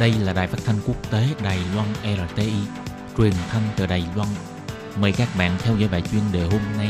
[0.00, 2.52] Đây là đài phát thanh quốc tế Đài Loan RTI,
[3.18, 4.28] truyền thanh từ Đài Loan.
[5.00, 6.88] Mời các bạn theo dõi bài chuyên đề hôm nay.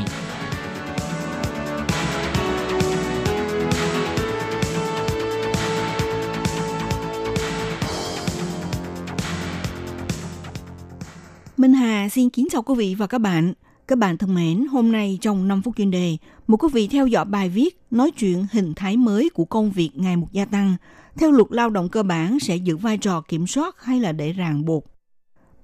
[11.57, 13.53] Minh Hà xin kính chào quý vị và các bạn.
[13.89, 17.07] Các bạn thân mến, hôm nay trong 5 phút chuyên đề, một quý vị theo
[17.07, 20.77] dõi bài viết nói chuyện hình thái mới của công việc ngày một gia tăng.
[21.17, 24.33] Theo luật lao động cơ bản sẽ giữ vai trò kiểm soát hay là để
[24.33, 24.87] ràng buộc.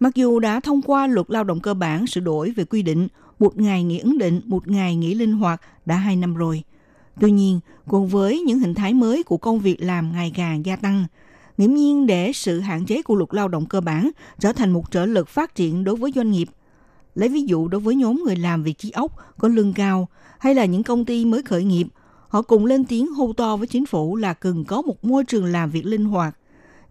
[0.00, 3.08] Mặc dù đã thông qua luật lao động cơ bản sửa đổi về quy định
[3.38, 6.62] một ngày nghỉ ấn định, một ngày nghỉ linh hoạt đã hai năm rồi.
[7.20, 10.76] Tuy nhiên, cùng với những hình thái mới của công việc làm ngày càng gia
[10.76, 11.06] tăng,
[11.58, 14.90] nghiễm nhiên để sự hạn chế của luật lao động cơ bản trở thành một
[14.90, 16.48] trở lực phát triển đối với doanh nghiệp
[17.14, 20.54] Lấy ví dụ đối với nhóm người làm việc trí ốc có lương cao hay
[20.54, 21.86] là những công ty mới khởi nghiệp,
[22.28, 25.44] họ cùng lên tiếng hô to với chính phủ là cần có một môi trường
[25.44, 26.36] làm việc linh hoạt.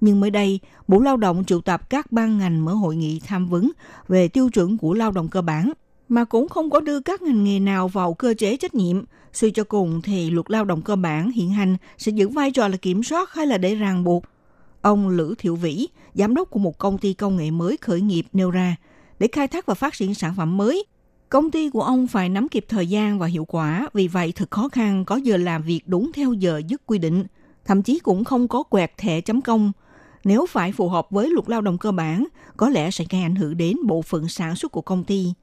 [0.01, 3.47] Nhưng mới đây, Bộ Lao động triệu tập các ban ngành mở hội nghị tham
[3.47, 3.71] vấn
[4.07, 5.71] về tiêu chuẩn của lao động cơ bản,
[6.09, 9.03] mà cũng không có đưa các ngành nghề nào vào cơ chế trách nhiệm.
[9.33, 12.67] Suy cho cùng thì luật lao động cơ bản hiện hành sẽ giữ vai trò
[12.67, 14.23] là kiểm soát hay là để ràng buộc.
[14.81, 18.25] Ông Lữ Thiệu Vĩ, giám đốc của một công ty công nghệ mới khởi nghiệp
[18.33, 18.75] nêu ra–
[19.19, 20.85] để khai thác và phát triển sản phẩm mới.
[21.29, 24.51] Công ty của ông phải nắm kịp thời gian và hiệu quả, vì vậy thật
[24.51, 27.25] khó khăn có giờ làm việc đúng theo giờ dứt quy định,
[27.65, 29.71] thậm chí cũng không có quẹt thẻ chấm công.
[30.23, 33.35] Nếu phải phù hợp với luật lao động cơ bản, có lẽ sẽ gây ảnh
[33.35, 35.33] hưởng đến bộ phận sản xuất của công ty.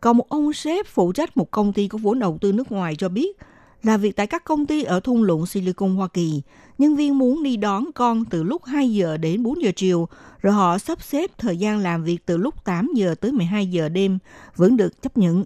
[0.00, 2.96] Còn một ông sếp phụ trách một công ty có vốn đầu tư nước ngoài
[2.96, 3.36] cho biết–
[3.82, 6.42] là việc tại các công ty ở thung lũng Silicon Hoa Kỳ,
[6.78, 10.08] nhân viên muốn đi đón con từ lúc 2 giờ đến 4 giờ chiều,
[10.40, 13.88] rồi họ sắp xếp thời gian làm việc từ lúc 8 giờ tới 12 giờ
[13.88, 14.18] đêm
[14.56, 15.44] vẫn được chấp nhận.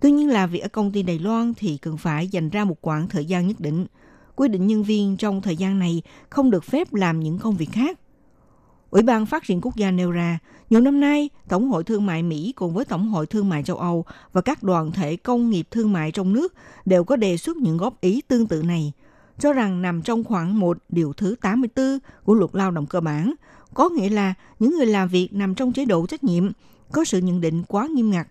[0.00, 2.76] Tuy nhiên là việc ở công ty Đài Loan thì cần phải dành ra một
[2.82, 3.86] khoảng thời gian nhất định.
[4.36, 7.68] Quy định nhân viên trong thời gian này không được phép làm những công việc
[7.72, 7.98] khác.
[8.96, 10.38] Ủy ban Phát triển Quốc gia nêu ra,
[10.70, 13.76] nhiều năm nay, Tổng hội Thương mại Mỹ cùng với Tổng hội Thương mại châu
[13.76, 16.54] Âu và các đoàn thể công nghiệp thương mại trong nước
[16.84, 18.92] đều có đề xuất những góp ý tương tự này,
[19.38, 23.34] cho rằng nằm trong khoảng 1 điều thứ 84 của luật lao động cơ bản,
[23.74, 26.50] có nghĩa là những người làm việc nằm trong chế độ trách nhiệm
[26.92, 28.28] có sự nhận định quá nghiêm ngặt.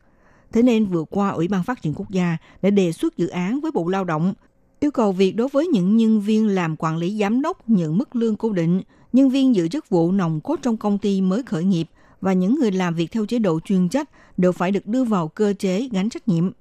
[0.51, 3.61] Thế nên vừa qua Ủy ban Phát triển Quốc gia đã đề xuất dự án
[3.61, 4.33] với Bộ Lao động
[4.79, 8.15] yêu cầu việc đối với những nhân viên làm quản lý giám đốc nhận mức
[8.15, 8.81] lương cố định
[9.13, 11.87] nhân viên giữ chức vụ nòng cốt trong công ty mới khởi nghiệp
[12.21, 15.27] và những người làm việc theo chế độ chuyên trách đều phải được đưa vào
[15.27, 16.51] cơ chế gánh trách nhiệm.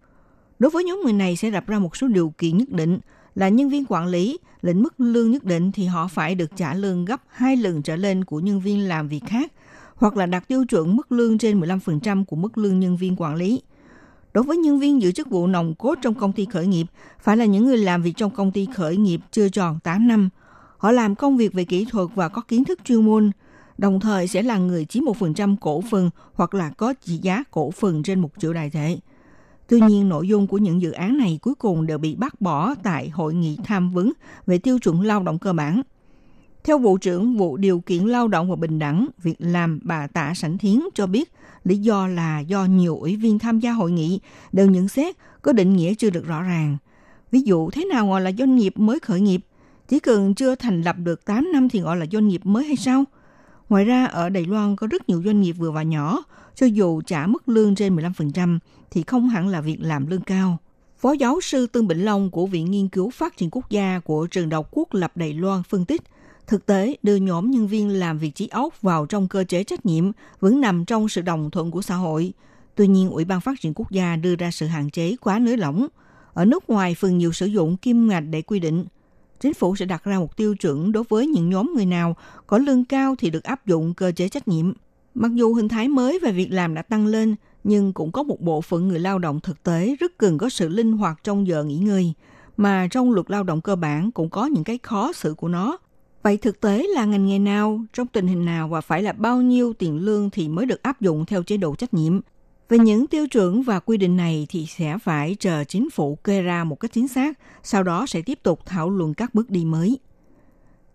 [0.59, 2.99] Đối với nhóm người này sẽ đặt ra một số điều kiện nhất định
[3.35, 6.75] là nhân viên quản lý, lĩnh mức lương nhất định thì họ phải được trả
[6.75, 9.53] lương gấp hai lần trở lên của nhân viên làm việc khác,
[9.95, 13.35] hoặc là đạt tiêu chuẩn mức lương trên 15% của mức lương nhân viên quản
[13.35, 13.63] lý.
[14.35, 16.87] Đối với nhân viên giữ chức vụ nòng cốt trong công ty khởi nghiệp,
[17.21, 20.29] phải là những người làm việc trong công ty khởi nghiệp chưa tròn 8 năm–
[20.85, 23.31] Họ làm công việc về kỹ thuật và có kiến thức chuyên môn,
[23.79, 27.71] đồng thời sẽ là người chiếm 1% cổ phần hoặc là có trị giá cổ
[27.71, 28.99] phần trên một triệu đại thể.
[29.69, 32.75] Tuy nhiên, nội dung của những dự án này cuối cùng đều bị bác bỏ
[32.83, 34.13] tại hội nghị tham vấn
[34.47, 35.83] về tiêu chuẩn lao động cơ bản.
[36.65, 40.35] Theo Vụ trưởng Vụ Điều kiện Lao động và Bình đẳng Việc làm bà Tạ
[40.35, 41.33] Sảnh Thiến cho biết
[41.65, 44.21] lý do là do nhiều ủy viên tham gia hội nghị
[44.53, 46.77] đều nhận xét có định nghĩa chưa được rõ ràng.
[47.31, 49.41] Ví dụ thế nào gọi là doanh nghiệp mới khởi nghiệp
[49.89, 52.77] chỉ cần chưa thành lập được 8 năm thì gọi là doanh nghiệp mới hay
[52.77, 53.05] sao?
[53.69, 57.01] Ngoài ra, ở Đài Loan có rất nhiều doanh nghiệp vừa và nhỏ, cho dù
[57.01, 58.59] trả mức lương trên 15%
[58.91, 60.59] thì không hẳn là việc làm lương cao.
[60.99, 64.27] Phó giáo sư Tương Bình Long của Viện Nghiên cứu Phát triển Quốc gia của
[64.27, 66.03] Trường Đại học Quốc lập Đài Loan phân tích,
[66.47, 69.87] thực tế đưa nhóm nhân viên làm việc trí óc vào trong cơ chế trách
[69.87, 70.11] nhiệm
[70.41, 72.33] vẫn nằm trong sự đồng thuận của xã hội.
[72.75, 75.57] Tuy nhiên, Ủy ban Phát triển Quốc gia đưa ra sự hạn chế quá nới
[75.57, 75.87] lỏng.
[76.35, 78.85] Ở nước ngoài, phần nhiều sử dụng kim ngạch để quy định
[79.45, 82.17] chính phủ sẽ đặt ra một tiêu chuẩn đối với những nhóm người nào
[82.47, 84.73] có lương cao thì được áp dụng cơ chế trách nhiệm.
[85.15, 87.35] Mặc dù hình thái mới về việc làm đã tăng lên,
[87.65, 90.69] nhưng cũng có một bộ phận người lao động thực tế rất cần có sự
[90.69, 92.13] linh hoạt trong giờ nghỉ ngơi,
[92.57, 95.79] mà trong luật lao động cơ bản cũng có những cái khó xử của nó.
[96.25, 99.43] Vậy thực tế là ngành nghề nào, trong tình hình nào và phải là bao
[99.43, 102.21] nhiêu tiền lương thì mới được áp dụng theo chế độ trách nhiệm?
[102.69, 106.43] Về những tiêu chuẩn và quy định này thì sẽ phải chờ chính phủ kê
[106.43, 109.65] ra một cách chính xác, sau đó sẽ tiếp tục thảo luận các bước đi
[109.65, 109.99] mới.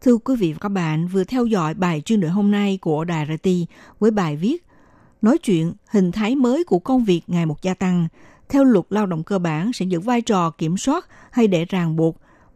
[0.02, 3.06] Thưa quý vị và các bạn, vừa theo dõi bài chuyên đề hôm nay của
[3.06, 3.50] Đài RT
[4.00, 4.66] với bài viết
[5.22, 8.08] Nói chuyện hình thái mới của công việc ngày một gia tăng,
[8.50, 11.96] theo luật lao động cơ bản sẽ giữ vai trò kiểm soát hay để ràng
[11.96, 12.18] buộc.